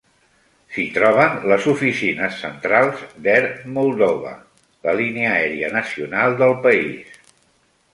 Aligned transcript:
S'hi 0.77 0.85
troben 0.95 1.35
les 1.51 1.67
oficines 1.73 2.41
centrals 2.45 3.05
d'Air 3.27 3.45
Moldova, 3.77 4.35
la 4.89 4.99
línia 5.05 5.39
aèria 5.39 5.75
nacional 5.81 6.39
del 6.45 6.61
país. 6.69 7.27